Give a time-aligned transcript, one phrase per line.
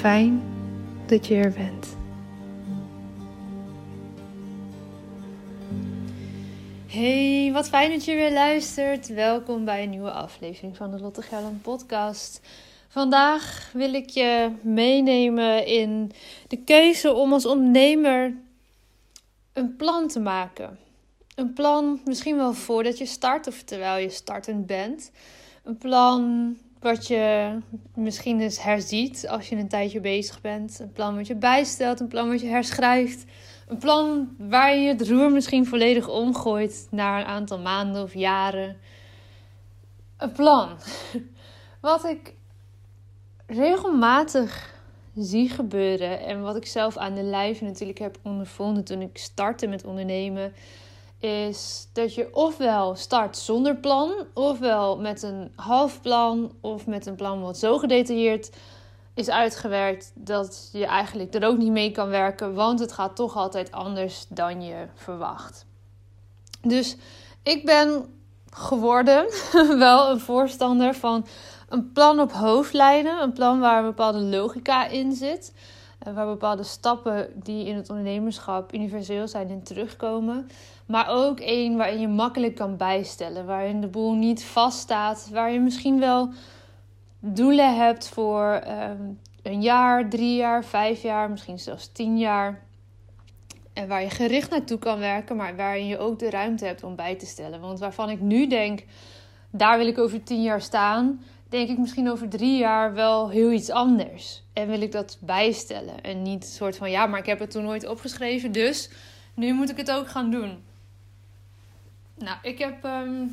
[0.00, 0.42] Fijn
[1.06, 1.96] dat je er bent.
[6.86, 9.08] Hey, wat fijn dat je weer luistert.
[9.08, 12.40] Welkom bij een nieuwe aflevering van de Lotte Gerland podcast.
[12.88, 16.12] Vandaag wil ik je meenemen in
[16.48, 18.36] de keuze om als ondernemer
[19.52, 20.78] een plan te maken.
[21.34, 25.10] Een plan misschien wel voordat je start of terwijl je startend bent.
[25.64, 27.56] Een plan wat je
[27.94, 30.78] misschien eens herziet als je een tijdje bezig bent.
[30.78, 33.24] Een plan wat je bijstelt, een plan wat je herschrijft.
[33.68, 38.76] Een plan waar je het roer misschien volledig omgooit na een aantal maanden of jaren.
[40.16, 40.76] Een plan.
[41.80, 42.34] Wat ik
[43.46, 44.74] regelmatig
[45.14, 49.66] zie gebeuren en wat ik zelf aan de lijf natuurlijk heb ondervonden toen ik startte
[49.66, 50.52] met ondernemen,
[51.20, 57.14] is dat je ofwel start zonder plan, ofwel met een half plan, of met een
[57.14, 58.50] plan wat zo gedetailleerd
[59.14, 63.36] is uitgewerkt dat je eigenlijk er ook niet mee kan werken, want het gaat toch
[63.36, 65.66] altijd anders dan je verwacht.
[66.62, 66.96] Dus
[67.42, 68.04] ik ben
[68.50, 69.26] geworden
[69.78, 71.26] wel een voorstander van
[71.68, 73.22] een plan op hoofdlijnen.
[73.22, 75.52] Een plan waar een bepaalde logica in zit.
[76.04, 80.48] Waar bepaalde stappen die in het ondernemerschap universeel zijn in terugkomen.
[80.86, 83.46] Maar ook één waarin je makkelijk kan bijstellen.
[83.46, 85.28] Waarin de boel niet vaststaat.
[85.32, 86.30] Waar je misschien wel
[87.18, 89.02] doelen hebt voor ehm,
[89.42, 92.62] een jaar, drie jaar, vijf jaar, misschien zelfs tien jaar.
[93.72, 96.96] En waar je gericht naartoe kan werken, maar waarin je ook de ruimte hebt om
[96.96, 97.60] bij te stellen.
[97.60, 98.84] Want waarvan ik nu denk,
[99.50, 103.50] daar wil ik over tien jaar staan denk ik misschien over drie jaar wel heel
[103.52, 104.42] iets anders.
[104.52, 106.00] En wil ik dat bijstellen.
[106.00, 108.90] En niet een soort van ja, maar ik heb het toen nooit opgeschreven, dus
[109.34, 110.62] nu moet ik het ook gaan doen.
[112.14, 113.26] Nou, ik heb ehm,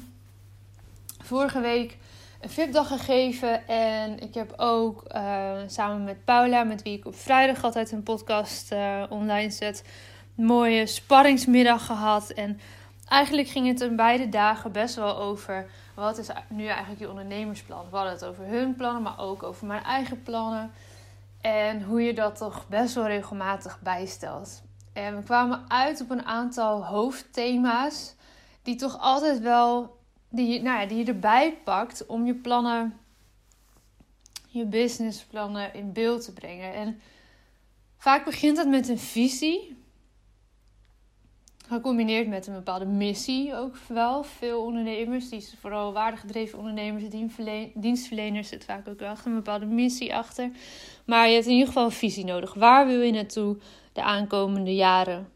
[1.23, 1.97] vorige week
[2.41, 3.67] een VIP-dag gegeven.
[3.67, 8.03] En ik heb ook uh, samen met Paula, met wie ik op vrijdag altijd een
[8.03, 9.83] podcast uh, online zet,
[10.37, 12.29] een mooie sparringsmiddag gehad.
[12.29, 12.59] En
[13.07, 15.69] eigenlijk ging het in beide dagen best wel over
[16.03, 17.89] wat is nu eigenlijk je ondernemersplan?
[17.89, 20.71] We hadden het over hun plannen, maar ook over mijn eigen plannen.
[21.41, 24.61] En hoe je dat toch best wel regelmatig bijstelt.
[24.93, 28.15] En we kwamen uit op een aantal hoofdthema's
[28.61, 29.97] die toch altijd wel,
[30.29, 32.99] die, nou ja, die je erbij pakt om je plannen,
[34.47, 36.73] je businessplannen in beeld te brengen.
[36.73, 37.01] En
[37.97, 39.85] vaak begint het met een visie.
[41.67, 44.23] Gecombineerd met een bepaalde missie ook wel.
[44.23, 47.03] Veel ondernemers, die vooral waardegedreven ondernemers,
[47.73, 50.51] dienstverleners, zit vaak ook wel een bepaalde missie achter.
[51.05, 52.53] Maar je hebt in ieder geval een visie nodig.
[52.53, 53.57] Waar wil je naartoe
[53.93, 55.29] de aankomende jaren?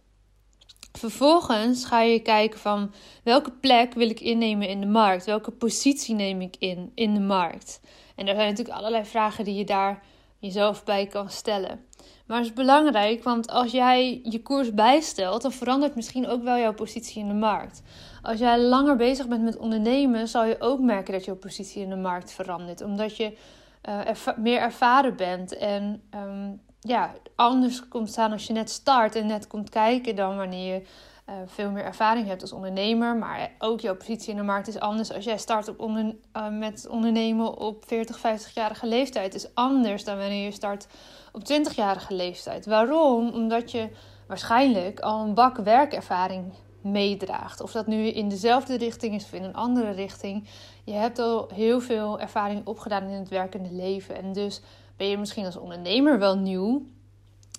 [0.92, 2.92] Vervolgens ga je kijken van
[3.24, 5.26] welke plek wil ik innemen in de markt?
[5.26, 7.82] Welke positie neem ik in in de markt?
[8.16, 10.04] En er zijn natuurlijk allerlei vragen die je daar
[10.42, 11.86] jezelf bij kan stellen.
[12.28, 16.58] Maar het is belangrijk, want als jij je koers bijstelt, dan verandert misschien ook wel
[16.58, 17.82] jouw positie in de markt.
[18.22, 21.90] Als jij langer bezig bent met ondernemen, zal je ook merken dat jouw positie in
[21.90, 22.82] de markt verandert.
[22.82, 23.38] Omdat je
[23.90, 29.28] uh, meer ervaren bent en um, ja, anders komt staan als je net start en
[29.28, 30.82] net komt kijken dan wanneer je
[31.30, 33.16] uh, veel meer ervaring hebt als ondernemer.
[33.16, 35.14] Maar ook jouw positie in de markt is anders.
[35.14, 40.44] Als jij start op uh, met ondernemen op 40, 50-jarige leeftijd, is anders dan wanneer
[40.44, 40.88] je start
[41.32, 42.66] op 20-jarige leeftijd.
[42.66, 43.30] Waarom?
[43.30, 43.90] Omdat je
[44.28, 47.62] waarschijnlijk al een bak werkervaring meedraagt.
[47.62, 50.48] Of dat nu in dezelfde richting is of in een andere richting.
[50.84, 54.16] Je hebt al heel veel ervaring opgedaan in het werkende leven.
[54.16, 54.62] En dus
[54.98, 56.86] ben je misschien als ondernemer wel nieuw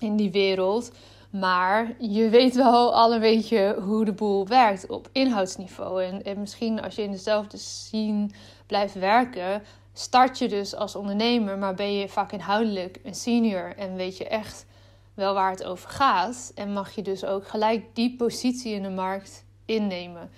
[0.01, 0.93] in die wereld.
[1.33, 6.05] Maar je weet wel al een beetje hoe de boel werkt op inhoudsniveau.
[6.05, 8.31] En, en misschien als je in dezelfde scene
[8.67, 9.63] blijft werken,
[9.93, 14.29] start je dus als ondernemer, maar ben je vaak inhoudelijk een senior en weet je
[14.29, 14.67] echt
[15.15, 16.53] wel waar het over gaat.
[16.55, 20.31] En mag je dus ook gelijk die positie in de markt innemen.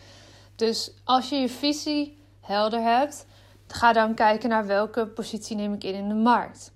[0.56, 3.26] Dus als je je visie helder hebt,
[3.66, 6.72] ga dan kijken naar welke positie neem ik in in de markt.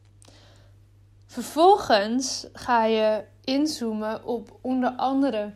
[1.27, 5.53] Vervolgens ga je inzoomen op onder andere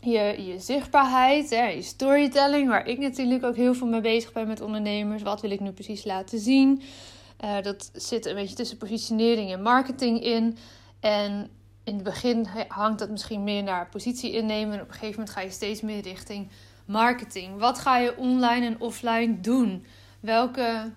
[0.00, 4.46] je, je zichtbaarheid, hè, je storytelling, waar ik natuurlijk ook heel veel mee bezig ben
[4.46, 5.22] met ondernemers.
[5.22, 6.82] Wat wil ik nu precies laten zien?
[7.44, 10.56] Uh, dat zit een beetje tussen positionering en marketing in.
[11.00, 11.50] En
[11.84, 14.74] in het begin hangt dat misschien meer naar positie innemen.
[14.74, 16.50] En op een gegeven moment ga je steeds meer richting
[16.86, 17.58] marketing.
[17.58, 19.86] Wat ga je online en offline doen?
[20.20, 20.92] Welke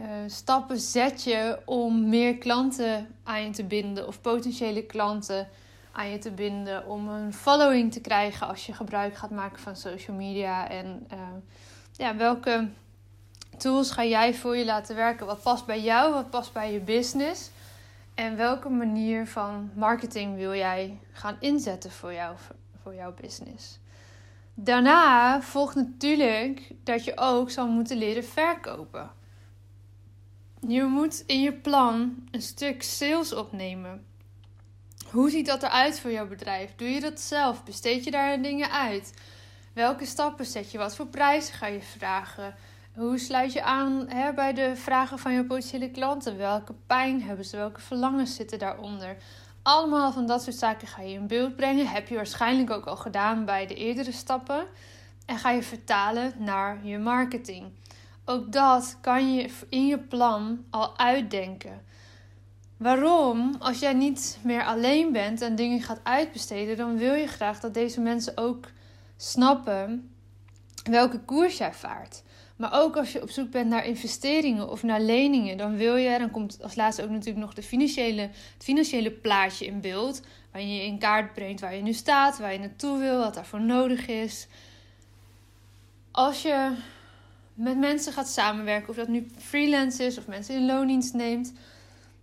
[0.00, 5.48] uh, stappen zet je om meer klanten aan je te binden of potentiële klanten
[5.92, 9.76] aan je te binden, om een following te krijgen als je gebruik gaat maken van
[9.76, 10.68] social media.
[10.68, 11.18] En uh,
[11.92, 12.68] ja, welke
[13.56, 15.26] tools ga jij voor je laten werken?
[15.26, 16.12] Wat past bij jou?
[16.12, 17.50] Wat past bij je business?
[18.14, 22.36] En welke manier van marketing wil jij gaan inzetten voor, jou,
[22.82, 23.78] voor jouw business?
[24.54, 29.10] Daarna volgt natuurlijk dat je ook zal moeten leren verkopen.
[30.66, 34.04] Je moet in je plan een stuk sales opnemen.
[35.10, 36.74] Hoe ziet dat eruit voor jouw bedrijf?
[36.76, 37.64] Doe je dat zelf?
[37.64, 39.14] Besteed je daar dingen uit?
[39.72, 40.78] Welke stappen zet je?
[40.78, 42.54] Wat voor prijzen ga je vragen?
[42.94, 46.36] Hoe sluit je aan hè, bij de vragen van je potentiële klanten?
[46.36, 47.56] Welke pijn hebben ze?
[47.56, 49.16] Welke verlangens zitten daaronder?
[49.62, 51.86] Allemaal van dat soort zaken ga je in beeld brengen.
[51.86, 54.66] Heb je waarschijnlijk ook al gedaan bij de eerdere stappen.
[55.26, 57.72] En ga je vertalen naar je marketing.
[58.24, 61.82] Ook dat kan je in je plan al uitdenken.
[62.76, 63.56] Waarom?
[63.58, 67.74] Als jij niet meer alleen bent en dingen gaat uitbesteden, dan wil je graag dat
[67.74, 68.68] deze mensen ook
[69.16, 70.10] snappen
[70.82, 72.22] welke koers jij vaart.
[72.56, 76.18] Maar ook als je op zoek bent naar investeringen of naar leningen, dan wil je,
[76.18, 80.22] dan komt als laatste ook natuurlijk nog de financiële, het financiële plaatje in beeld.
[80.52, 83.60] Waarin je in kaart brengt waar je nu staat, waar je naartoe wil, wat daarvoor
[83.60, 84.46] nodig is.
[86.10, 86.76] Als je
[87.60, 91.52] met mensen gaat samenwerken, of dat nu freelance is of mensen in loondienst neemt,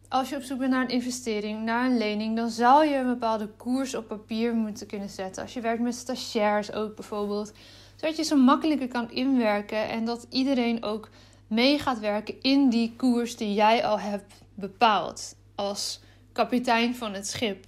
[0.10, 3.08] als je op zoek bent naar een investering, naar een lening, dan zal je een
[3.08, 5.44] bepaalde koers op papier moeten kunnen zetten.
[5.44, 7.51] Als je werkt met stagiairs ook bijvoorbeeld,
[7.96, 11.10] zodat je zo makkelijker kan inwerken en dat iedereen ook
[11.48, 16.00] mee gaat werken in die koers die jij al hebt bepaald als
[16.32, 17.65] kapitein van het schip.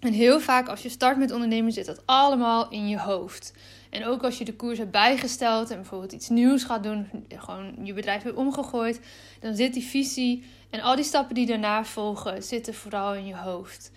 [0.00, 3.52] En heel vaak als je start met ondernemen zit dat allemaal in je hoofd.
[3.90, 7.74] En ook als je de koers hebt bijgesteld en bijvoorbeeld iets nieuws gaat doen, gewoon
[7.82, 9.00] je bedrijf hebt omgegooid,
[9.40, 13.36] dan zit die visie en al die stappen die daarna volgen, zitten vooral in je
[13.36, 13.90] hoofd.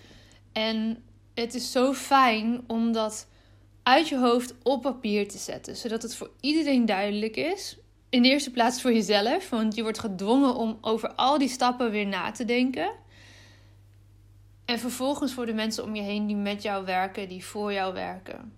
[0.51, 3.27] En het is zo fijn om dat
[3.83, 7.77] uit je hoofd op papier te zetten, zodat het voor iedereen duidelijk is.
[8.09, 11.91] In de eerste plaats voor jezelf, want je wordt gedwongen om over al die stappen
[11.91, 12.91] weer na te denken.
[14.65, 17.93] En vervolgens voor de mensen om je heen die met jou werken, die voor jou
[17.93, 18.53] werken.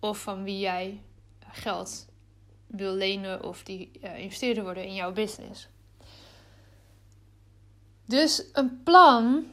[0.00, 1.00] Of van wie jij
[1.52, 2.06] geld
[2.66, 3.90] wil lenen of die
[4.40, 5.68] uh, worden in jouw business.
[8.06, 9.44] Dus een plan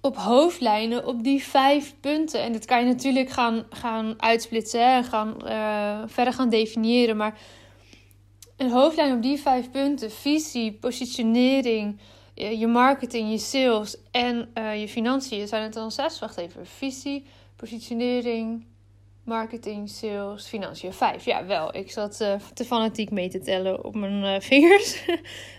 [0.00, 2.42] op hoofdlijnen op die vijf punten.
[2.42, 7.16] En dat kan je natuurlijk gaan, gaan uitsplitsen en gaan, uh, verder gaan definiëren.
[7.16, 7.38] Maar
[8.56, 12.00] een hoofdlijn op die vijf punten: visie, positionering,
[12.34, 15.48] je marketing, je sales en uh, je financiën.
[15.48, 16.18] Zijn het dan zes?
[16.18, 16.66] Wacht even.
[16.66, 17.24] Visie,
[17.56, 18.66] positionering,
[19.28, 20.92] marketing, sales, financiën.
[20.92, 21.24] Vijf.
[21.24, 21.76] Ja, wel.
[21.76, 25.04] Ik zat uh, te fanatiek mee te tellen op mijn uh, vingers.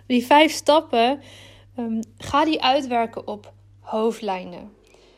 [0.07, 1.21] die vijf stappen,
[1.77, 4.77] um, ga die uitwerken op hoofdlijnen.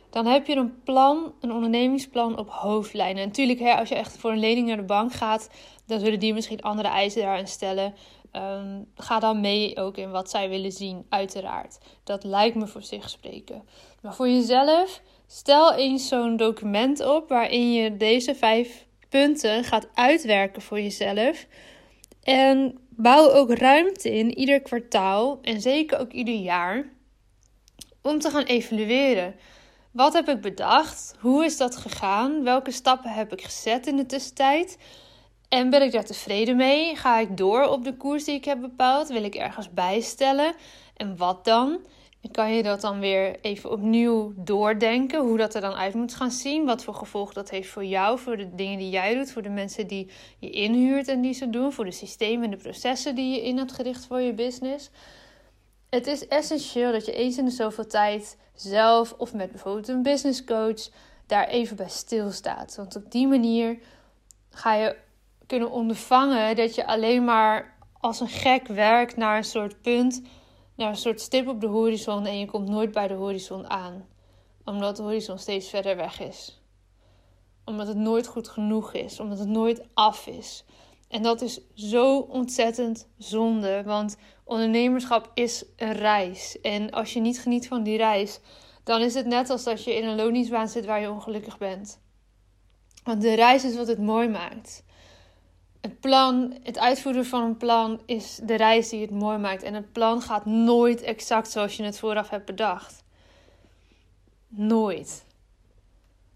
[0.10, 3.26] Dan heb je een plan, een ondernemingsplan op hoofdlijnen.
[3.26, 5.50] natuurlijk, hè, als je echt voor een lening naar de bank gaat,
[5.86, 7.94] dan zullen die misschien andere eisen daaraan stellen.
[8.36, 11.78] Um, ga dan mee ook in wat zij willen zien, uiteraard.
[12.04, 13.64] Dat lijkt me voor zich spreken.
[14.02, 15.02] Maar voor jezelf,
[15.34, 21.46] stel eens zo'n document op waarin je deze vijf punten gaat uitwerken voor jezelf.
[22.24, 26.90] En bouw ook ruimte in ieder kwartaal en zeker ook ieder jaar
[28.02, 29.36] om te gaan evalueren.
[29.92, 31.16] Wat heb ik bedacht?
[31.20, 32.44] Hoe is dat gegaan?
[32.44, 34.78] Welke stappen heb ik gezet in de tussentijd?
[35.50, 36.96] En ben ik daar tevreden mee?
[36.96, 39.08] Ga ik door op de koers die ik heb bepaald?
[39.08, 40.54] Wil ik ergens bijstellen?
[40.98, 41.80] En wat dan?
[42.22, 46.14] En kan je dat dan weer even opnieuw doordenken, hoe dat er dan uit moet
[46.14, 46.66] gaan zien?
[46.66, 49.50] Wat voor gevolg dat heeft voor jou, voor de dingen die jij doet, voor de
[49.50, 50.10] mensen die
[50.40, 53.58] je inhuurt en die ze doen, voor de systemen en de processen die je in
[53.58, 54.90] hebt gericht voor je business.
[55.90, 60.04] Het is essentieel dat je eens in de zoveel tijd zelf of met bijvoorbeeld een
[60.04, 60.90] business coach
[61.28, 62.76] daar even bij stilstaat.
[62.76, 63.78] Want op die manier
[64.50, 64.96] ga je
[65.48, 70.22] kunnen ondervangen dat je alleen maar als een gek werkt naar een soort punt,
[70.82, 74.06] naar een soort stip op de horizon en je komt nooit bij de horizon aan.
[74.66, 76.62] Omdat de horizon steeds verder weg is.
[77.66, 80.64] Omdat het nooit goed genoeg is, omdat het nooit af is.
[81.08, 86.62] En dat is zo ontzettend zonde, want ondernemerschap is een reis.
[86.62, 88.40] En als je niet geniet van die reis,
[88.84, 92.02] dan is het net als je in een loningsbaan zit waar je ongelukkig bent.
[93.04, 94.84] Want de reis is wat het mooi maakt
[95.82, 99.64] het plan, het uitvoeren van een plan is de reis die het mooi maakt.
[99.64, 103.04] En het plan gaat nooit exact zoals je het vooraf hebt bedacht.
[104.48, 105.26] Nooit.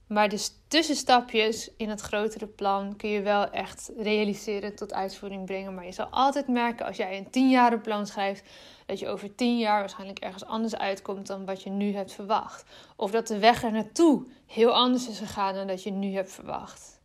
[0.08, 5.76] Maar de tussenstapjes in het grotere plan kun je wel echt realiseren, tot uitvoering brengen.
[5.76, 8.50] Maar je zal altijd merken als jij een 10 plan schrijft,
[8.86, 12.64] dat je over 10 jaar waarschijnlijk ergens anders uitkomt dan wat je nu hebt verwacht.
[12.96, 16.32] Of dat de weg er naartoe heel anders is gegaan dan dat je nu hebt
[16.32, 17.00] verwacht.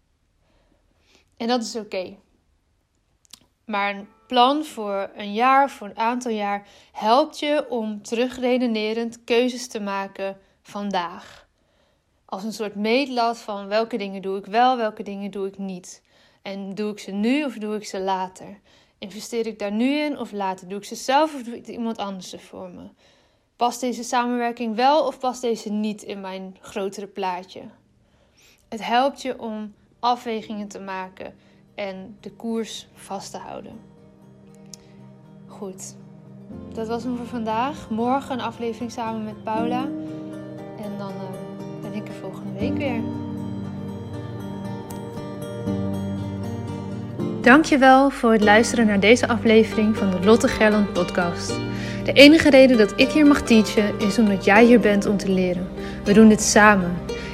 [1.37, 2.17] En dat is oké.
[3.71, 9.69] Maar een plan voor een jaar, voor een aantal jaar, helpt je om terugredenerend keuzes
[9.69, 11.49] te maken vandaag.
[12.25, 16.03] Als een soort meetlat van welke dingen doe ik wel, welke dingen doe ik niet.
[16.43, 18.61] En doe ik ze nu of doe ik ze later?
[18.99, 20.69] Investeer ik daar nu in of later?
[20.69, 22.89] Doe ik ze zelf of doe ik iemand anders voor me?
[23.57, 27.63] Past deze samenwerking wel of past deze niet in mijn grotere plaatje?
[28.69, 31.35] Het helpt je om afwegingen te maken
[31.81, 33.73] en de koers vast te houden.
[35.47, 35.95] Goed,
[36.73, 37.91] dat was hem voor vandaag.
[37.91, 39.83] Morgen een aflevering samen met Paula.
[40.77, 43.01] En dan uh, ben ik er volgende week weer.
[47.43, 51.49] Dankjewel voor het luisteren naar deze aflevering van de Lotte Gerland podcast.
[52.05, 55.29] De enige reden dat ik hier mag teachen is omdat jij hier bent om te
[55.29, 55.69] leren.
[56.05, 57.10] We doen dit samen.